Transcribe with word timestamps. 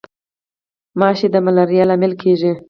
ماشي 0.99 1.27
د 1.33 1.35
ملاریا 1.45 1.83
لامل 1.89 2.13
کیږي 2.21 2.51